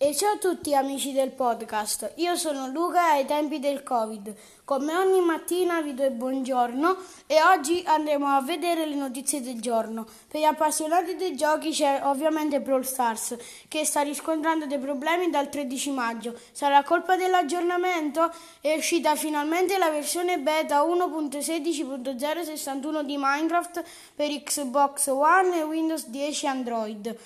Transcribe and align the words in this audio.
E 0.00 0.14
ciao 0.14 0.34
a 0.34 0.38
tutti 0.38 0.76
amici 0.76 1.10
del 1.10 1.32
podcast, 1.32 2.12
io 2.18 2.36
sono 2.36 2.68
Luca 2.68 3.10
ai 3.10 3.24
tempi 3.24 3.58
del 3.58 3.82
Covid. 3.82 4.32
Come 4.64 4.96
ogni 4.96 5.20
mattina 5.20 5.80
vi 5.80 5.92
do 5.92 6.04
il 6.04 6.12
buongiorno 6.12 6.96
e 7.26 7.42
oggi 7.42 7.82
andremo 7.84 8.28
a 8.28 8.40
vedere 8.40 8.86
le 8.86 8.94
notizie 8.94 9.40
del 9.40 9.60
giorno. 9.60 10.06
Per 10.28 10.40
gli 10.40 10.44
appassionati 10.44 11.16
dei 11.16 11.34
giochi 11.34 11.72
c'è 11.72 12.02
ovviamente 12.04 12.60
Brawl 12.60 12.84
Stars 12.84 13.36
che 13.66 13.84
sta 13.84 14.02
riscontrando 14.02 14.66
dei 14.66 14.78
problemi 14.78 15.30
dal 15.30 15.48
13 15.48 15.90
maggio. 15.90 16.38
Sarà 16.52 16.84
colpa 16.84 17.16
dell'aggiornamento? 17.16 18.32
È 18.60 18.72
uscita 18.76 19.16
finalmente 19.16 19.78
la 19.78 19.90
versione 19.90 20.38
beta 20.38 20.84
1.16.061 20.84 23.02
di 23.02 23.16
Minecraft 23.18 23.82
per 24.14 24.30
Xbox 24.44 25.08
One 25.08 25.58
e 25.58 25.64
Windows 25.64 26.06
10 26.06 26.46
Android. 26.46 27.18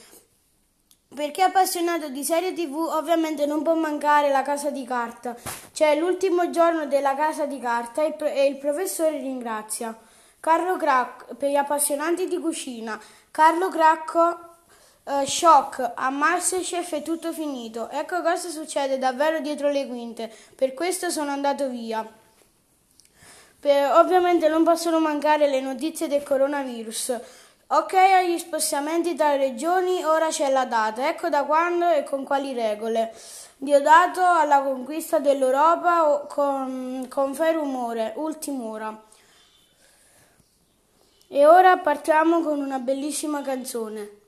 Per 1.15 1.31
chi 1.31 1.41
è 1.41 1.45
appassionato 1.45 2.09
di 2.09 2.25
serie 2.25 2.55
tv 2.55 2.75
ovviamente 2.75 3.45
non 3.45 3.62
può 3.62 3.75
mancare 3.75 4.30
la 4.30 4.41
casa 4.41 4.70
di 4.70 4.84
carta. 4.84 5.37
C'è 5.70 5.95
l'ultimo 5.97 6.48
giorno 6.48 6.87
della 6.87 7.15
casa 7.15 7.45
di 7.45 7.59
carta 7.59 8.03
e 8.03 8.47
il 8.47 8.57
professore 8.57 9.19
ringrazia. 9.19 9.95
Carlo 10.41 10.79
Cracco, 10.79 11.34
per 11.34 11.51
gli 11.51 11.56
appassionati 11.56 12.27
di 12.27 12.39
cucina, 12.39 12.98
Carlo 13.30 13.69
Cracco, 13.69 14.39
eh, 15.05 15.27
shock, 15.27 15.93
a 15.95 16.09
Masterchef 16.09 16.95
è 16.95 17.03
tutto 17.03 17.31
finito. 17.33 17.91
Ecco 17.91 18.23
cosa 18.23 18.48
succede 18.48 18.97
davvero 18.97 19.41
dietro 19.41 19.70
le 19.70 19.87
quinte. 19.87 20.33
Per 20.55 20.73
questo 20.73 21.11
sono 21.11 21.31
andato 21.31 21.69
via. 21.69 22.11
Per, 23.61 23.92
ovviamente 23.92 24.48
non 24.48 24.65
possono 24.65 24.98
mancare 24.98 25.47
le 25.48 25.61
notizie 25.61 26.09
del 26.09 26.23
coronavirus. 26.23 27.20
Ok 27.69 27.95
agli 27.95 28.39
spostamenti 28.39 29.15
tra 29.15 29.37
regioni, 29.37 30.05
ora 30.05 30.29
c'è 30.29 30.51
la 30.51 30.66
data, 30.66 31.09
ecco 31.09 31.29
da 31.29 31.45
quando 31.45 31.89
e 31.89 32.05
con 32.05 32.25
quali 32.25 32.53
regole. 32.53 33.15
Diodato 33.57 34.20
alla 34.23 34.62
conquista 34.62 35.19
dell'Europa 35.19 36.27
con, 36.28 37.06
con 37.09 37.34
fe 37.34 37.53
rumore, 37.53 38.12
ultima 38.17 38.64
ora. 38.64 39.03
E 41.28 41.47
ora 41.47 41.78
partiamo 41.78 42.42
con 42.42 42.61
una 42.61 42.78
bellissima 42.78 43.41
canzone. 43.41 44.22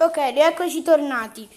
Ok, 0.00 0.16
rieccoci 0.32 0.82
tornati. 0.82 1.48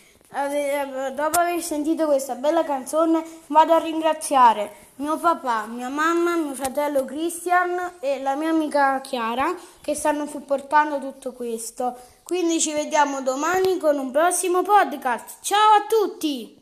Dopo 1.14 1.40
aver 1.40 1.62
sentito 1.62 2.08
questa 2.08 2.34
bella 2.34 2.64
canzone 2.64 3.24
vado 3.48 3.74
a 3.74 3.78
ringraziare 3.78 4.90
mio 4.96 5.18
papà, 5.18 5.66
mia 5.68 5.90
mamma, 5.90 6.38
mio 6.38 6.56
fratello 6.56 7.06
Christian 7.06 7.98
e 8.00 8.20
la 8.22 8.36
mia 8.36 8.50
amica 8.50 9.00
Chiara 9.02 9.54
che 9.80 9.94
stanno 9.94 10.26
supportando 10.26 11.00
tutto 11.00 11.34
questo. 11.34 11.96
Quindi 12.24 12.60
ci 12.60 12.74
vediamo 12.74 13.22
domani 13.22 13.78
con 13.78 14.00
un 14.00 14.10
prossimo 14.10 14.64
podcast. 14.64 15.38
Ciao 15.42 15.76
a 15.78 15.86
tutti! 15.88 16.61